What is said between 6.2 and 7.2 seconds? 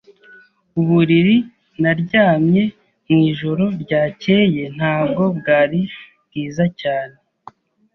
bwiza cyane.